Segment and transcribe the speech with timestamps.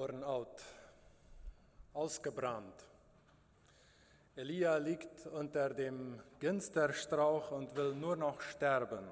[0.00, 0.56] Burnout,
[1.92, 2.86] ausgebrannt.
[4.34, 9.06] Elia liegt unter dem Ginsterstrauch und will nur noch sterben.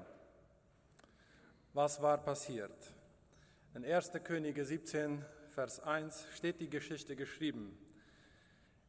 [1.75, 2.91] Was war passiert?
[3.75, 4.13] In 1.
[4.23, 7.77] Könige 17, Vers 1 steht die Geschichte geschrieben.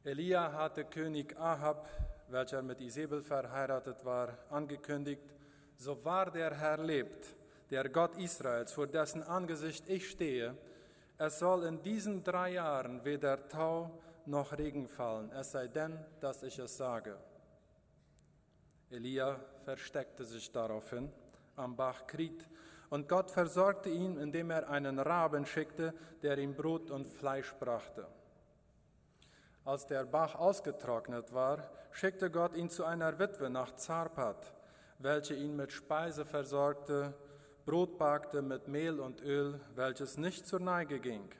[0.02, 1.86] Elia hatte König Ahab,
[2.28, 5.34] welcher mit Isabel verheiratet war, angekündigt,
[5.76, 7.36] so wahr der Herr lebt,
[7.68, 10.56] der Gott Israels, vor dessen Angesicht ich stehe,
[11.20, 13.90] es soll in diesen drei Jahren weder Tau
[14.24, 17.14] noch Regen fallen, es sei denn, dass ich es sage.
[18.88, 21.12] Elia versteckte sich daraufhin
[21.56, 22.48] am Bach Krit,
[22.88, 28.08] und Gott versorgte ihn, indem er einen Raben schickte, der ihm Brot und Fleisch brachte.
[29.64, 34.54] Als der Bach ausgetrocknet war, schickte Gott ihn zu einer Witwe nach Zarpat,
[34.98, 37.14] welche ihn mit Speise versorgte
[37.70, 41.30] Brot backte mit Mehl und Öl, welches nicht zur Neige ging.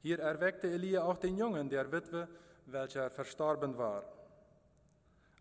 [0.00, 2.26] Hier erweckte Elia auch den Jungen der Witwe,
[2.64, 4.02] welcher verstorben war.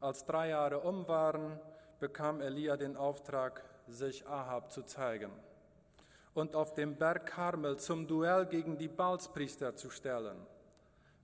[0.01, 1.57] Als drei Jahre um waren,
[2.01, 5.31] bekam Elia den Auftrag, sich Ahab zu zeigen
[6.33, 10.45] und auf dem Berg Karmel zum Duell gegen die Balzpriester zu stellen.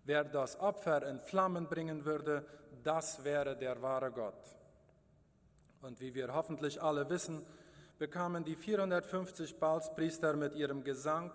[0.06, 2.46] Wer das Opfer in Flammen bringen würde,
[2.84, 4.56] das wäre der wahre Gott.
[5.82, 7.46] Und wie wir hoffentlich alle wissen,
[8.04, 11.32] bekamen die 450 Balspriester mit ihrem Gesang,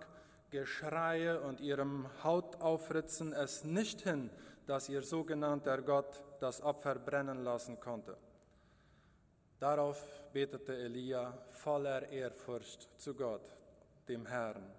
[0.51, 4.29] Geschreie und ihrem Hautaufritzen es nicht hin,
[4.67, 8.15] dass ihr sogenannter Gott das Opfer brennen lassen konnte.
[9.59, 9.99] Darauf
[10.31, 13.51] betete Elia voller Ehrfurcht zu Gott,
[14.07, 14.71] dem Herrn.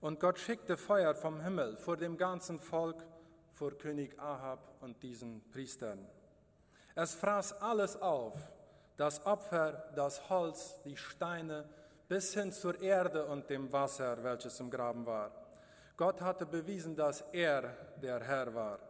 [0.00, 3.06] Und Gott schickte Feuer vom Himmel vor dem ganzen Volk,
[3.52, 6.04] vor König Ahab und diesen Priestern.
[6.96, 8.34] Es fraß alles auf,
[8.98, 11.64] das Opfer, das Holz, die Steine,
[12.08, 15.30] bis hin zur Erde und dem Wasser, welches im Graben war.
[15.96, 18.80] Gott hatte bewiesen, dass er der Herr war.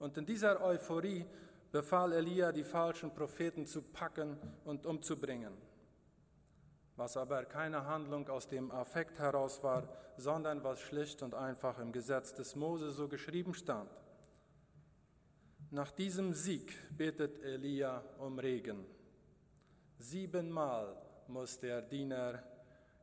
[0.00, 1.24] Und in dieser Euphorie
[1.70, 5.52] befahl Elia, die falschen Propheten zu packen und umzubringen.
[6.96, 9.84] Was aber keine Handlung aus dem Affekt heraus war,
[10.16, 13.90] sondern was schlicht und einfach im Gesetz des Mose so geschrieben stand.
[15.70, 18.84] Nach diesem Sieg betet Elia um Regen.
[20.00, 20.96] Siebenmal
[21.28, 22.42] muss der Diener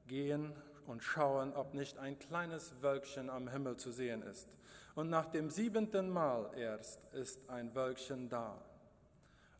[0.08, 0.54] gehen
[0.88, 4.58] und schauen, ob nicht ein kleines Wölkchen am Himmel zu sehen ist.
[4.96, 8.60] Und nach dem siebenten Mal erst ist ein Wölkchen da.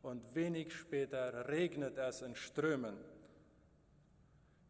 [0.02, 2.98] Und wenig später regnet es in Strömen.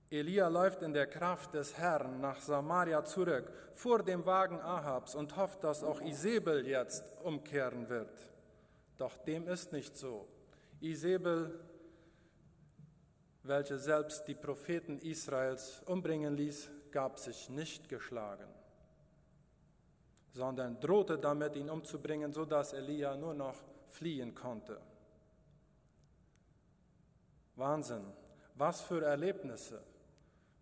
[0.10, 5.38] Elia läuft in der Kraft des Herrn nach Samaria zurück, vor dem Wagen Ahabs und
[5.38, 8.30] hofft, dass auch Isabel jetzt umkehren wird.
[8.98, 10.28] Doch dem ist nicht so.
[10.82, 11.60] Isabel
[13.48, 18.48] welche selbst die Propheten Israels umbringen ließ, gab sich nicht geschlagen,
[20.34, 23.56] sondern drohte damit, ihn umzubringen, so dass Elia nur noch
[23.90, 24.80] fliehen konnte.
[27.56, 28.06] Wahnsinn,
[28.56, 29.82] was für Erlebnisse,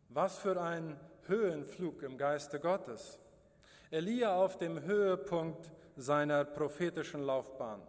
[0.09, 3.19] was für ein Höhenflug im Geiste Gottes.
[3.91, 7.81] Elia auf dem Höhepunkt seiner prophetischen Laufbahn.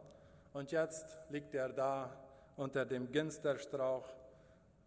[0.52, 2.10] Und jetzt liegt er da
[2.56, 4.08] unter dem Ginsterstrauch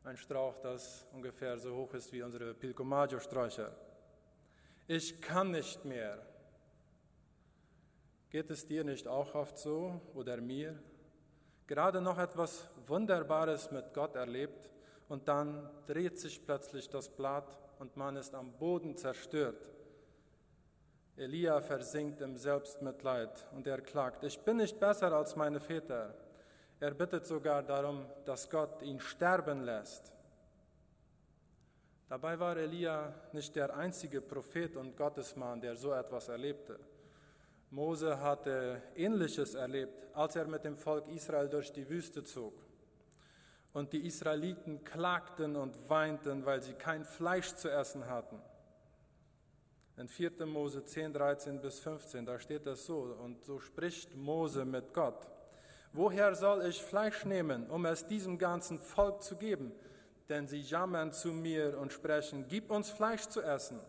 [0.10, 3.72] ein Strauch, das ungefähr so hoch ist wie unsere Pilcomaggio-Sträucher.
[4.88, 6.26] Ich kann nicht mehr.
[8.32, 10.82] Geht es dir nicht auch oft so oder mir?
[11.68, 14.72] Gerade noch etwas Wunderbares mit Gott erlebt
[15.10, 19.70] und dann dreht sich plötzlich das Blatt und man ist am Boden zerstört.
[21.18, 26.16] Elia versinkt im Selbstmitleid und er klagt, ich bin nicht besser als meine Väter.
[26.82, 30.14] Er bittet sogar darum, dass Gott ihn sterben lässt.
[32.08, 36.80] Dabei war Elia nicht der einzige Prophet und Gottesmann, der so etwas erlebte.
[37.70, 42.54] Mose hatte Ähnliches erlebt, als er mit dem Volk Israel durch die Wüste zog.
[43.74, 48.42] Und die Israeliten klagten und weinten, weil sie kein Fleisch zu essen hatten.
[49.98, 50.46] In 4.
[50.46, 55.28] Mose 10, 13 bis 15, da steht das so, und so spricht Mose mit Gott.
[55.94, 59.72] Woher soll ich Fleisch nehmen, um es diesem ganzen Volk zu geben?
[60.30, 63.80] Denn sie jammern zu mir und sprechen, gib uns Fleisch zu essen.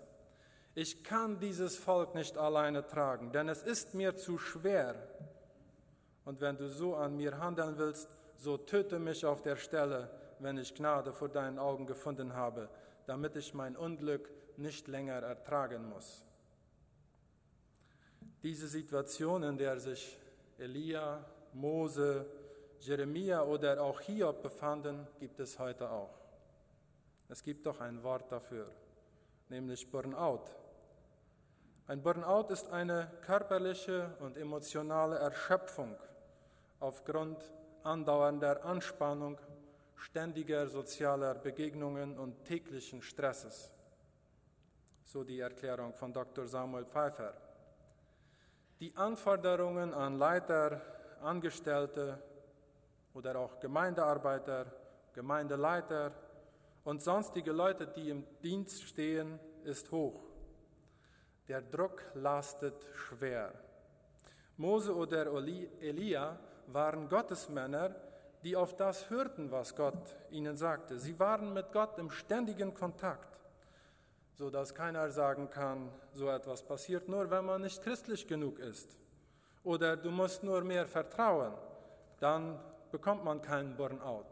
[0.75, 4.95] Ich kann dieses Volk nicht alleine tragen, denn es ist mir zu schwer.
[6.25, 10.09] Und wenn du so an mir handeln willst, so töte mich auf der Stelle,
[10.39, 12.71] wenn ich Gnade vor deinen Augen gefunden habe,
[13.07, 16.25] damit ich mein Unglück nicht länger ertragen muss.
[18.43, 20.19] Diese Situation, in der sich
[20.57, 22.27] Elia Mose,
[22.81, 26.15] Jeremia oder auch Hiob befanden, gibt es heute auch.
[27.29, 28.71] Es gibt doch ein Wort dafür,
[29.49, 30.45] nämlich Burnout.
[31.87, 35.97] Ein Burnout ist eine körperliche und emotionale Erschöpfung
[36.81, 37.53] aufgrund
[37.83, 39.39] andauernder Anspannung,
[39.97, 43.73] ständiger sozialer Begegnungen und täglichen Stresses.
[45.05, 46.47] So die Erklärung von Dr.
[46.47, 47.35] Samuel Pfeiffer.
[48.81, 50.81] Die Anforderungen an Leiter,
[51.21, 52.23] Angestellte
[53.15, 54.67] oder auch Gemeindearbeiter,
[55.13, 56.13] Gemeindeleiter
[56.85, 60.23] und sonstige Leute, die im Dienst stehen, ist hoch.
[61.49, 63.53] Der Druck lastet schwer.
[64.57, 65.27] Mose oder
[65.81, 66.39] Elia
[66.69, 67.95] waren Gottesmänner,
[68.43, 70.99] die auf das hörten, was Gott ihnen sagte.
[70.99, 73.41] Sie waren mit Gott im ständigen Kontakt,
[74.35, 78.97] so dass keiner sagen kann, so etwas passiert nur, wenn man nicht christlich genug ist.
[79.65, 81.53] Oder du musst nur mehr vertrauen,
[82.19, 82.59] dann
[82.91, 84.27] bekommt man keinen Burnout.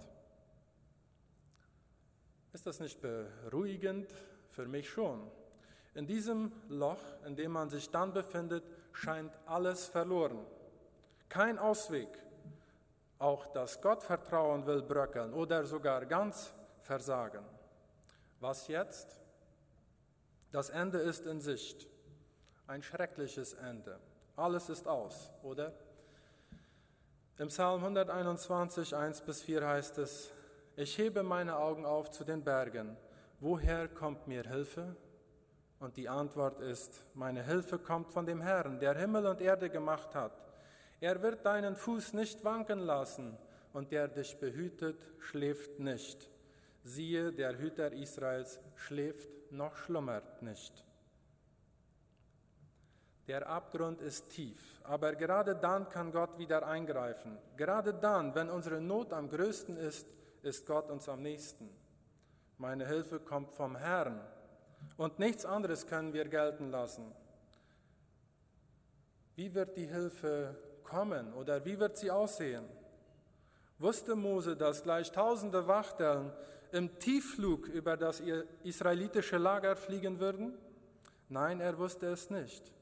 [2.52, 4.12] Ist das nicht beruhigend?
[4.50, 5.30] Für mich schon.
[5.94, 10.44] In diesem Loch, in dem man sich dann befindet, scheint alles verloren.
[11.28, 12.08] Kein Ausweg.
[13.18, 17.44] Auch das Gottvertrauen will bröckeln oder sogar ganz versagen.
[18.40, 19.18] Was jetzt?
[20.52, 21.86] Das Ende ist in Sicht.
[22.66, 23.98] Ein schreckliches Ende.
[24.38, 25.72] Alles ist aus, oder?
[27.38, 30.30] Im Psalm 121, 1 bis 4 heißt es,
[30.76, 32.96] ich hebe meine Augen auf zu den Bergen.
[33.40, 34.94] Woher kommt mir Hilfe?
[35.80, 40.14] Und die Antwort ist, meine Hilfe kommt von dem Herrn, der Himmel und Erde gemacht
[40.14, 40.40] hat.
[41.00, 43.36] Er wird deinen Fuß nicht wanken lassen,
[43.72, 46.30] und der dich behütet, schläft nicht.
[46.84, 50.84] Siehe, der Hüter Israels schläft noch schlummert nicht.
[53.28, 57.36] Der Abgrund ist tief, aber gerade dann kann Gott wieder eingreifen.
[57.58, 60.06] Gerade dann, wenn unsere Not am größten ist,
[60.42, 61.68] ist Gott uns am nächsten.
[62.56, 64.18] Meine Hilfe kommt vom Herrn
[64.96, 67.12] und nichts anderes können wir gelten lassen.
[69.36, 72.64] Wie wird die Hilfe kommen oder wie wird sie aussehen?
[73.78, 76.32] Wusste Mose, dass gleich tausende Wachteln
[76.72, 78.22] im Tiefflug über das
[78.64, 80.54] israelitische Lager fliegen würden?
[81.28, 82.72] Nein, er wusste es nicht.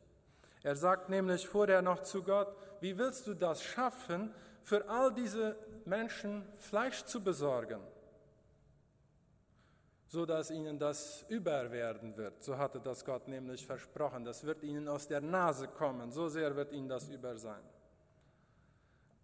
[0.62, 5.56] Er sagt nämlich vorher noch zu Gott, wie willst du das schaffen, für all diese
[5.84, 7.80] Menschen Fleisch zu besorgen,
[10.08, 12.42] so dass ihnen das überwerden wird.
[12.42, 14.24] So hatte das Gott nämlich versprochen.
[14.24, 16.10] Das wird ihnen aus der Nase kommen.
[16.10, 17.62] So sehr wird ihnen das über sein.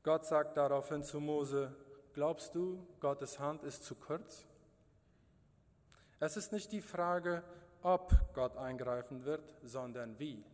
[0.04, 1.74] Gott sagt daraufhin zu Mose,
[2.12, 4.46] glaubst du, Gottes Hand ist zu kurz?
[6.20, 7.42] Es ist nicht die Frage,
[7.82, 10.44] ob Gott eingreifen wird, sondern wie.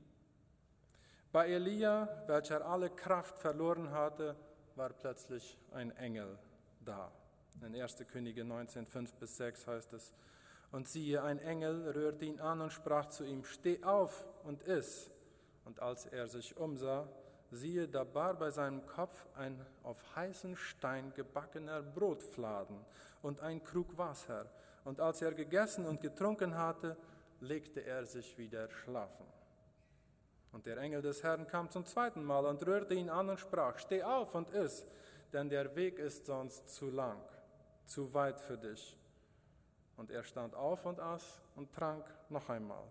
[1.30, 4.34] Bei Elia, welcher alle Kraft verloren hatte,
[4.76, 6.38] war plötzlich ein Engel
[6.82, 7.12] da.
[7.60, 7.98] In 1.
[8.10, 10.14] Könige 19, 5 bis 6 heißt es,
[10.72, 15.10] und siehe, ein Engel rührte ihn an und sprach zu ihm, steh auf und iss.
[15.66, 17.06] Und als er sich umsah,
[17.50, 22.78] siehe, da bar bei seinem Kopf ein auf heißen Stein gebackener Brotfladen
[23.20, 24.46] und ein Krug Wasser.
[24.84, 26.96] Und als er gegessen und getrunken hatte,
[27.40, 29.26] legte er sich wieder schlafen.
[30.52, 33.78] Und der Engel des Herrn kam zum zweiten Mal und rührte ihn an und sprach,
[33.78, 34.86] steh auf und iss,
[35.32, 37.20] denn der Weg ist sonst zu lang,
[37.84, 38.96] zu weit für dich.
[39.96, 42.84] Und er stand auf und aß und trank noch einmal.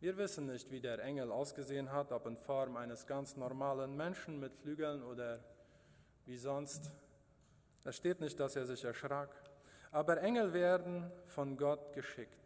[0.00, 4.38] Wir wissen nicht, wie der Engel ausgesehen hat, ob in Form eines ganz normalen Menschen
[4.38, 5.42] mit Flügeln oder
[6.26, 6.90] wie sonst.
[7.84, 9.34] Es steht nicht, dass er sich erschrak.
[9.92, 12.43] Aber Engel werden von Gott geschickt.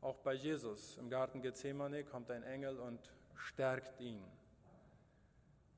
[0.00, 3.00] Auch bei Jesus im Garten Gethsemane kommt ein Engel und
[3.36, 4.24] stärkt ihn.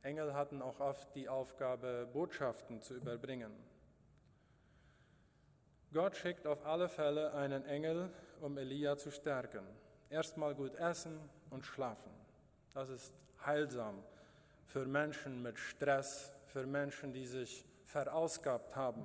[0.03, 3.53] Engel hatten auch oft die Aufgabe, Botschaften zu überbringen.
[5.93, 8.11] Gott schickt auf alle Fälle einen Engel,
[8.41, 9.67] um Elia zu stärken.
[10.09, 11.19] Erstmal gut essen
[11.51, 12.11] und schlafen.
[12.75, 13.13] Das ist
[13.45, 14.03] heilsam
[14.67, 19.05] für Menschen mit Stress, für Menschen, die sich verausgabt haben.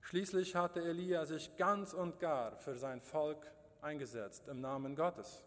[0.00, 5.44] Schließlich hatte Elia sich ganz und gar für sein Volk eingesetzt im Namen Gottes.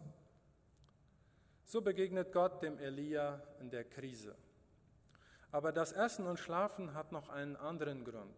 [1.64, 4.34] So begegnet Gott dem Elia in der Krise.
[5.50, 8.36] Aber das Essen und Schlafen hat noch einen anderen Grund.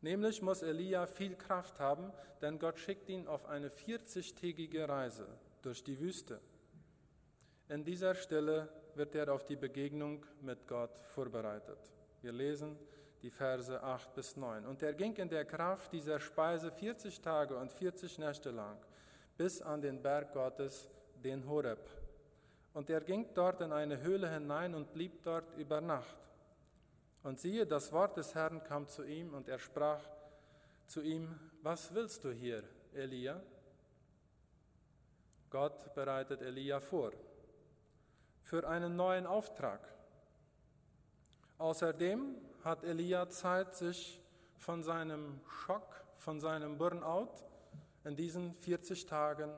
[0.00, 5.26] Nämlich muss Elia viel Kraft haben, denn Gott schickt ihn auf eine 40-tägige Reise
[5.62, 6.40] durch die Wüste.
[7.68, 11.78] In dieser Stelle wird er auf die Begegnung mit Gott vorbereitet.
[12.22, 12.78] Wir lesen
[13.22, 14.64] die Verse 8 bis 9.
[14.64, 18.78] Und er ging in der Kraft dieser Speise 40 Tage und 40 Nächte lang
[19.38, 20.90] bis an den Berg Gottes,
[21.24, 21.88] den Horeb.
[22.74, 26.16] Und er ging dort in eine Höhle hinein und blieb dort über Nacht.
[27.22, 30.02] Und siehe, das Wort des Herrn kam zu ihm und er sprach
[30.86, 33.40] zu ihm, was willst du hier, Elia?
[35.50, 37.12] Gott bereitet Elia vor
[38.42, 39.80] für einen neuen Auftrag.
[41.58, 44.22] Außerdem hat Elia Zeit, sich
[44.56, 47.47] von seinem Schock, von seinem Burnout
[48.08, 49.52] in diesen 40 Tagen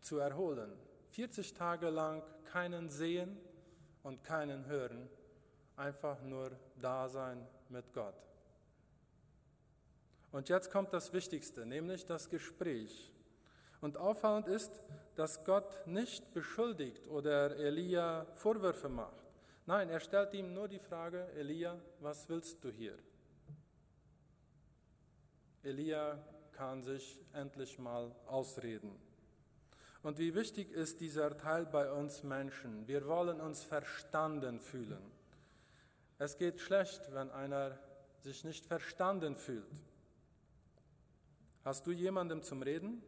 [0.00, 0.70] zu erholen.
[1.12, 3.38] 40 Tage lang keinen sehen
[4.02, 5.08] und keinen hören,
[5.76, 8.14] einfach nur da sein mit Gott.
[10.30, 13.14] Und jetzt kommt das Wichtigste, nämlich das Gespräch.
[13.80, 14.82] Und auffallend ist,
[15.14, 19.24] dass Gott nicht beschuldigt oder Elia Vorwürfe macht.
[19.64, 22.98] Nein, er stellt ihm nur die Frage, Elia, was willst du hier?
[25.62, 26.22] Elia
[26.56, 28.90] kann sich endlich mal ausreden.
[30.02, 32.86] Und wie wichtig ist dieser Teil bei uns Menschen?
[32.88, 35.02] Wir wollen uns verstanden fühlen.
[36.18, 37.78] Es geht schlecht, wenn einer
[38.20, 39.70] sich nicht verstanden fühlt.
[41.64, 43.02] Hast du jemandem zum Reden?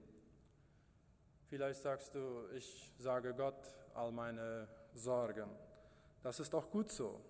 [1.48, 5.48] Vielleicht sagst du, ich sage Gott all meine Sorgen.
[6.22, 7.20] Das ist auch gut so.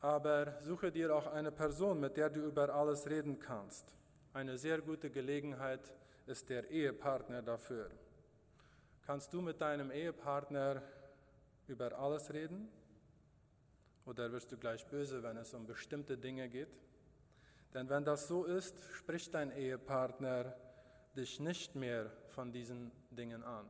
[0.00, 3.94] Aber suche dir auch eine Person, mit der du über alles reden kannst.
[4.32, 5.92] Eine sehr gute Gelegenheit
[6.26, 7.90] ist der Ehepartner dafür.
[9.04, 10.82] Kannst du mit deinem Ehepartner
[11.66, 12.68] über alles reden?
[14.06, 16.78] Oder wirst du gleich böse, wenn es um bestimmte Dinge geht?
[17.74, 20.54] Denn wenn das so ist, spricht dein Ehepartner
[21.16, 23.68] dich nicht mehr von diesen Dingen an.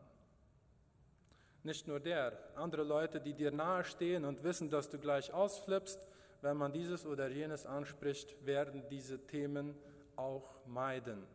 [1.63, 5.99] Nicht nur der, andere Leute, die dir nahestehen und wissen, dass du gleich ausflippst,
[6.43, 9.75] wenn man dieses oder jenes anspricht, werden diese Themen
[10.21, 11.27] auch meiden.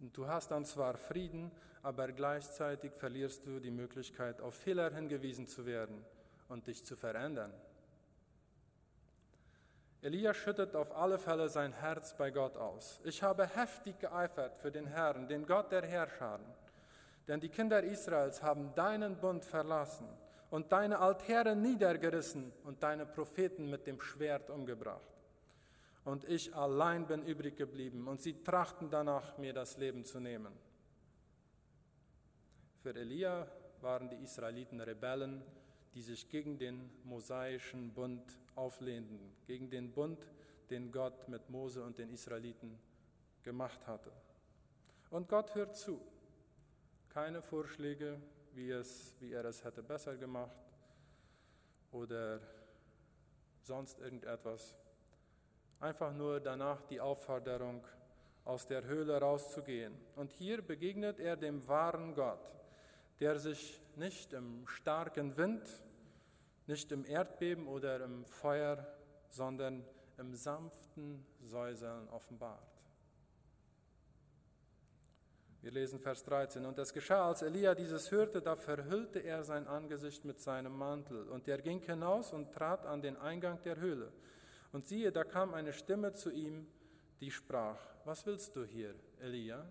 [0.00, 1.50] Du hast dann zwar Frieden,
[1.82, 6.04] aber gleichzeitig verlierst du die Möglichkeit, auf Fehler hingewiesen zu werden
[6.48, 7.52] und dich zu verändern.
[10.00, 13.00] Elia schüttet auf alle Fälle sein Herz bei Gott aus.
[13.04, 16.38] Ich habe heftig geeifert für den Herrn, den Gott der Herrscher.
[17.26, 20.08] Denn die Kinder Israels haben deinen Bund verlassen
[20.50, 25.17] und deine Altäre niedergerissen und deine Propheten mit dem Schwert umgebracht
[26.04, 30.52] und ich allein bin übrig geblieben und sie trachten danach, mir das Leben zu nehmen.
[32.82, 33.46] Für Elia
[33.80, 35.42] waren die Israeliten Rebellen,
[35.94, 38.22] die sich gegen den mosaischen Bund
[38.54, 40.18] auflehnten, gegen den Bund,
[40.70, 42.78] den Gott mit Mose und den Israeliten
[43.42, 44.12] gemacht hatte.
[45.10, 46.00] Und Gott hört zu.
[47.08, 48.20] Keine Vorschläge,
[48.52, 50.56] wie, es, wie er es hätte besser gemacht
[51.90, 52.40] oder
[53.62, 54.76] sonst irgendetwas.
[55.80, 57.84] Einfach nur danach die Aufforderung,
[58.48, 59.94] aus der Höhle rauszugehen.
[60.16, 62.40] Und hier begegnet er dem wahren Gott,
[63.20, 65.68] der sich nicht im starken Wind,
[66.66, 68.86] nicht im Erdbeben oder im Feuer,
[69.28, 69.84] sondern
[70.16, 72.78] im sanften Säuseln offenbart.
[75.60, 76.64] Wir lesen Vers 13.
[76.64, 81.28] Und es geschah, als Elia dieses hörte, da verhüllte er sein Angesicht mit seinem Mantel.
[81.28, 84.10] Und er ging hinaus und trat an den Eingang der Höhle.
[84.72, 86.66] Und siehe, da kam eine Stimme zu ihm,
[87.20, 89.64] die sprach, was willst du hier, Elia?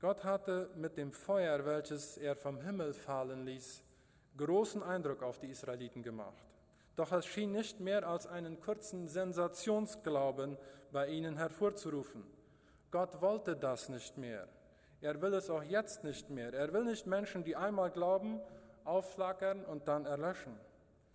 [0.00, 3.82] Gott hatte mit dem Feuer, welches er vom Himmel fallen ließ,
[4.36, 6.44] großen Eindruck auf die Israeliten gemacht.
[6.96, 10.56] Doch es schien nicht mehr als einen kurzen Sensationsglauben
[10.92, 12.24] bei ihnen hervorzurufen.
[12.90, 14.48] Gott wollte das nicht mehr.
[15.00, 16.52] Er will es auch jetzt nicht mehr.
[16.52, 18.40] Er will nicht Menschen, die einmal glauben,
[18.84, 20.58] aufflackern und dann erlöschen.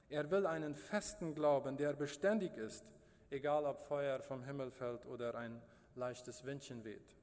[0.10, 2.84] Er will einen festen Glauben, der beständig ist,
[3.30, 5.62] egal ob Feuer vom Himmel fällt oder ein
[5.96, 7.16] leichtes Windchen weht.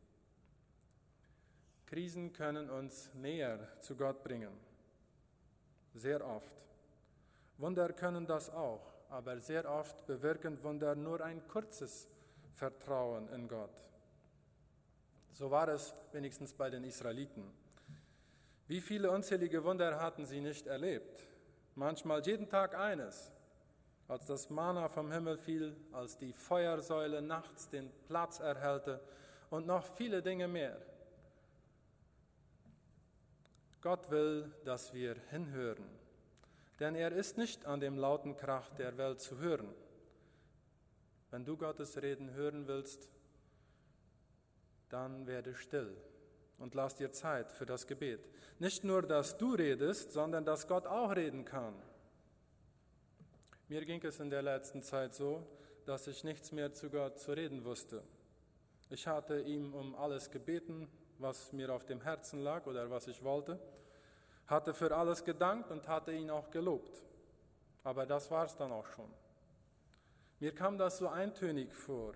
[1.86, 4.52] Krisen können uns näher zu Gott bringen.
[5.94, 6.64] Sehr oft.
[7.58, 12.08] Wunder können das auch, aber sehr oft bewirken Wunder nur ein kurzes
[12.54, 13.84] Vertrauen in Gott.
[15.32, 17.52] So war es wenigstens bei den Israeliten.
[18.66, 21.26] Wie viele unzählige Wunder hatten sie nicht erlebt?
[21.74, 23.32] Manchmal jeden Tag eines,
[24.08, 29.00] als das Mana vom Himmel fiel, als die Feuersäule nachts den Platz erhellte
[29.50, 30.80] und noch viele Dinge mehr.
[33.80, 35.84] Gott will, dass wir hinhören,
[36.78, 39.74] denn er ist nicht an dem lauten Krach der Welt zu hören.
[41.30, 43.08] Wenn du Gottes Reden hören willst,
[44.88, 45.96] dann werde still
[46.62, 48.28] und lass dir Zeit für das Gebet.
[48.60, 51.74] Nicht nur, dass du redest, sondern dass Gott auch reden kann.
[53.66, 55.44] Mir ging es in der letzten Zeit so,
[55.86, 58.04] dass ich nichts mehr zu Gott zu reden wusste.
[58.90, 60.88] Ich hatte ihm um alles gebeten,
[61.18, 63.58] was mir auf dem Herzen lag oder was ich wollte,
[64.46, 67.02] hatte für alles gedankt und hatte ihn auch gelobt.
[67.82, 69.10] Aber das war es dann auch schon.
[70.38, 72.12] Mir kam das so eintönig vor.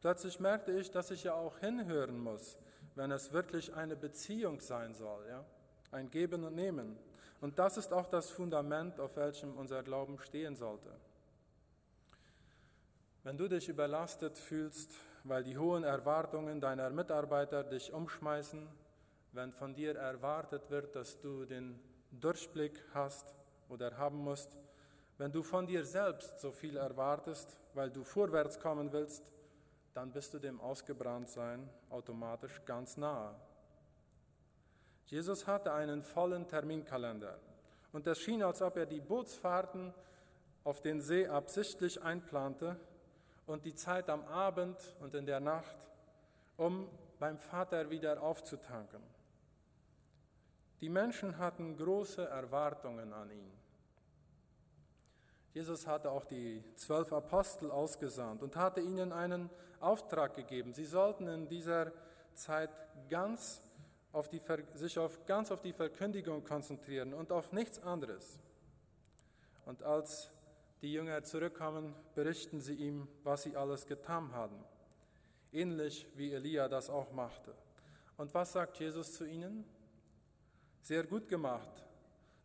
[0.00, 2.56] Plötzlich merkte ich, dass ich ja auch hinhören muss,
[2.94, 5.44] wenn es wirklich eine Beziehung sein soll, ja?
[5.90, 6.96] ein Geben und Nehmen.
[7.40, 10.90] Und das ist auch das Fundament, auf welchem unser Glauben stehen sollte.
[13.22, 14.92] Wenn du dich überlastet fühlst,
[15.24, 18.68] weil die hohen Erwartungen deiner Mitarbeiter dich umschmeißen,
[19.32, 21.80] wenn von dir erwartet wird, dass du den
[22.12, 23.34] Durchblick hast
[23.68, 24.56] oder haben musst,
[25.18, 29.32] wenn du von dir selbst so viel erwartest, weil du vorwärts kommen willst,
[29.94, 33.34] dann bist du dem Ausgebranntsein automatisch ganz nahe.
[35.06, 37.38] Jesus hatte einen vollen Terminkalender
[37.92, 39.94] und es schien, als ob er die Bootsfahrten
[40.64, 42.76] auf den See absichtlich einplante
[43.46, 45.78] und die Zeit am Abend und in der Nacht,
[46.56, 46.88] um
[47.20, 49.02] beim Vater wieder aufzutanken.
[50.80, 53.63] Die Menschen hatten große Erwartungen an ihn.
[55.54, 60.74] Jesus hatte auch die zwölf Apostel ausgesandt und hatte ihnen einen Auftrag gegeben.
[60.74, 61.92] Sie sollten in dieser
[62.34, 62.70] Zeit
[63.08, 63.62] ganz
[64.10, 64.40] auf die,
[64.74, 68.40] sich auf, ganz auf die Verkündigung konzentrieren und auf nichts anderes.
[69.64, 70.28] Und als
[70.82, 74.56] die Jünger zurückkommen, berichten sie ihm, was sie alles getan haben.
[75.52, 77.54] Ähnlich wie Elia das auch machte.
[78.16, 79.64] Und was sagt Jesus zu ihnen?
[80.82, 81.84] Sehr gut gemacht.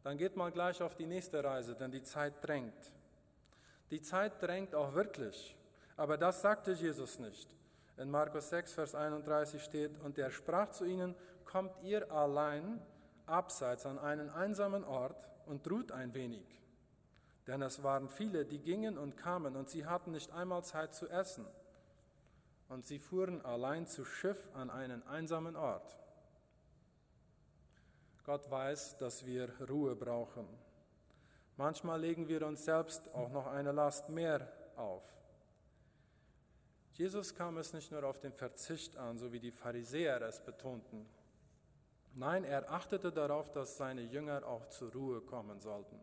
[0.04, 2.94] Dann geht mal gleich auf die nächste Reise, denn die Zeit drängt.
[3.92, 5.58] Die Zeit drängt auch wirklich,
[5.98, 7.56] aber das sagte Jesus nicht.
[7.98, 12.80] In Markus 6, Vers 31 steht, und er sprach zu ihnen, kommt ihr allein
[13.26, 16.46] abseits an einen einsamen Ort und ruht ein wenig.
[17.48, 21.10] Denn es waren viele, die gingen und kamen, und sie hatten nicht einmal Zeit zu
[21.10, 21.46] essen.
[22.70, 25.98] Und sie fuhren allein zu Schiff an einen einsamen Ort.
[28.24, 30.48] Gott weiß, dass wir Ruhe brauchen.
[31.60, 35.04] Manchmal legen wir uns selbst auch noch eine Last mehr auf.
[36.94, 41.06] Jesus kam es nicht nur auf den Verzicht an, so wie die Pharisäer es betonten.
[42.14, 46.00] Nein, er achtete darauf, dass seine Jünger auch zur Ruhe kommen sollten.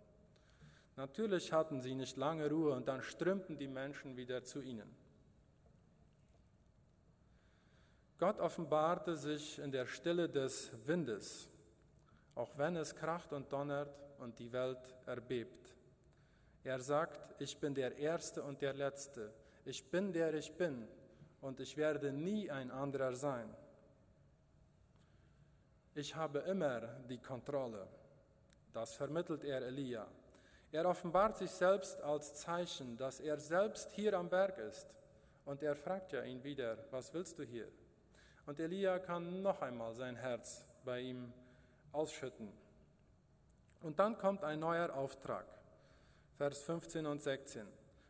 [0.97, 4.95] Natürlich hatten sie nicht lange Ruhe und dann strömten die Menschen wieder zu ihnen.
[8.19, 11.49] Gott offenbarte sich in der Stille des Windes,
[12.35, 15.75] auch wenn es kracht und donnert und die Welt erbebt.
[16.65, 19.33] Er sagt, ich bin der Erste und der Letzte.
[19.65, 20.87] Ich bin der ich bin
[21.41, 23.55] und ich werde nie ein anderer sein.
[25.95, 27.87] Ich habe immer die Kontrolle.
[28.73, 30.07] Das vermittelt er Elia.
[30.73, 34.87] Er offenbart sich selbst als Zeichen, dass er selbst hier am Werk ist.
[35.45, 37.69] Und er fragt ja ihn wieder, was willst du hier?
[38.45, 41.33] Und Elia kann noch einmal sein Herz bei ihm
[41.93, 42.53] ausschütten.
[43.87, 45.47] Und dann kommt ein neuer Auftrag,
[46.39, 47.65] Vers 15 und 16.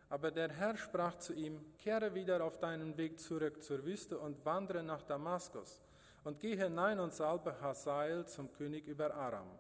[0.09, 4.43] Aber der Herr sprach zu ihm, kehre wieder auf deinen Weg zurück zur Wüste und
[4.47, 5.83] wandere nach Damaskus
[6.25, 9.51] und geh hinein und salbe Hazael zum König über Aram.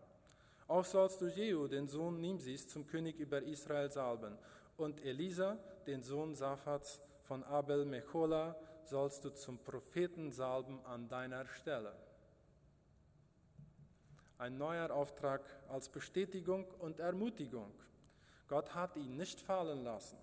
[0.68, 4.38] Auch sollst du Jehu, den Sohn Nimsis, zum König über Israel salben
[4.78, 11.46] und Elisa, den Sohn Saphats von Abel Mechola, sollst du zum Propheten salben an deiner
[11.46, 11.92] Stelle
[14.38, 17.72] ein neuer Auftrag als Bestätigung und Ermutigung.
[18.48, 20.18] Gott hat ihn nicht fallen lassen.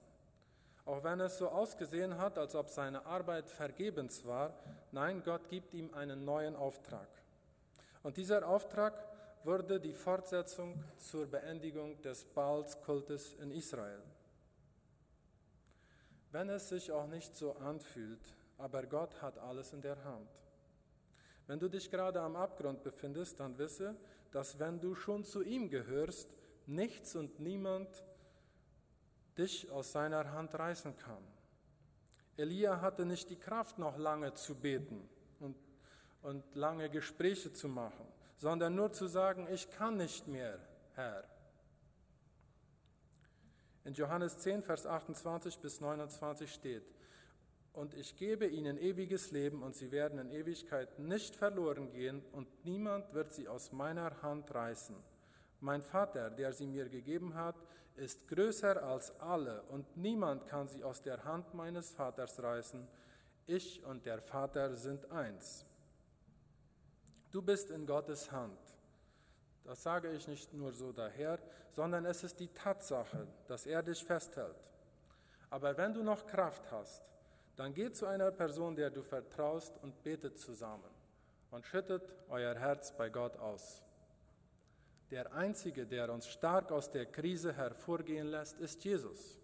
[0.86, 4.54] Auch wenn es so ausgesehen hat, als ob seine Arbeit vergebens war,
[4.92, 7.08] nein, Gott gibt ihm einen neuen Auftrag.
[8.02, 8.94] Und dieser Auftrag
[9.46, 14.02] wurde die Fortsetzung zur Beendigung des Baals-Kultes in Israel.
[16.32, 20.30] Wenn es sich auch nicht so anfühlt, aber Gott hat alles in der Hand.
[21.48, 23.96] Wenn du dich gerade am Abgrund befindest, dann wisse,
[24.32, 26.30] dass wenn du schon zu ihm gehörst,
[26.66, 28.04] nichts und niemand
[29.38, 31.24] dich aus seiner Hand reißen kann.
[32.38, 35.08] Elia hatte nicht die Kraft, noch lange zu beten
[35.40, 35.56] und,
[36.22, 40.60] und lange Gespräche zu machen, sondern nur zu sagen, ich kann nicht mehr,
[40.96, 41.24] Herr.
[43.84, 46.84] In Johannes 10, Vers 28 bis 29 steht,
[47.74, 52.48] und ich gebe ihnen ewiges Leben und sie werden in Ewigkeit nicht verloren gehen und
[52.66, 54.96] niemand wird sie aus meiner Hand reißen.
[55.60, 57.56] Mein Vater, der sie mir gegeben hat,
[57.96, 62.88] ist größer als alle und niemand kann sie aus der Hand meines Vaters reißen.
[63.48, 65.66] Ich und der Vater sind eins.
[67.32, 68.60] Du bist in Gottes Hand.
[69.64, 71.40] Das sage ich nicht nur so daher,
[71.72, 74.70] sondern es ist die Tatsache, dass er dich festhält.
[75.50, 77.13] Aber wenn du noch Kraft hast,
[77.56, 80.90] dann geht zu einer Person, der du vertraust und betet zusammen
[81.52, 83.84] und schüttet euer Herz bei Gott aus.
[85.12, 89.40] Der Einzige, der uns stark aus der Krise hervorgehen lässt, ist Jesus.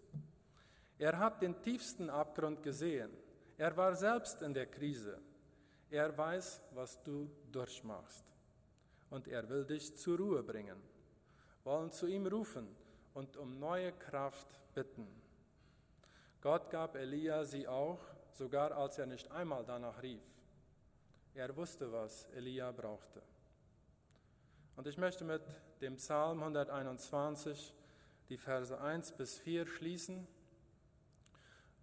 [0.98, 3.10] Er hat den tiefsten Abgrund gesehen.
[3.56, 5.20] Er war selbst in der Krise.
[5.88, 8.24] Er weiß, was du durchmachst.
[9.10, 10.82] Und er will dich zur Ruhe bringen.
[11.62, 12.66] Wollen zu ihm rufen
[13.14, 15.06] und um neue Kraft bitten.
[16.40, 18.00] Gott gab Elia sie auch,
[18.32, 20.22] sogar als er nicht einmal danach rief.
[21.34, 23.22] Er wusste, was Elia brauchte.
[24.76, 25.42] Und ich möchte mit
[25.82, 27.74] dem Psalm 121
[28.30, 30.26] die Verse 1 bis 4 schließen.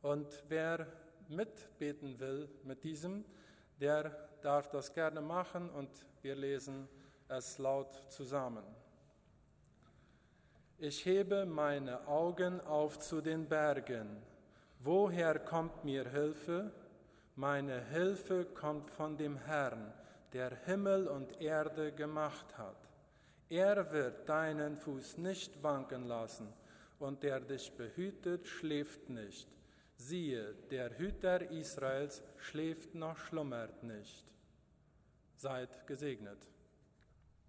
[0.01, 0.87] Und wer
[1.27, 3.25] mitbeten will mit diesem,
[3.79, 4.09] der
[4.41, 5.89] darf das gerne machen und
[6.23, 6.87] wir lesen
[7.27, 8.63] es laut zusammen.
[10.79, 14.21] Ich hebe meine Augen auf zu den Bergen.
[14.79, 16.71] Woher kommt mir Hilfe?
[17.35, 19.93] Meine Hilfe kommt von dem Herrn,
[20.33, 22.87] der Himmel und Erde gemacht hat.
[23.49, 26.53] Er wird deinen Fuß nicht wanken lassen,
[26.99, 29.47] und der dich behütet, schläft nicht.
[29.97, 34.25] Siehe, der Hüter Israels schläft noch schlummert nicht.
[35.35, 36.47] Seid gesegnet.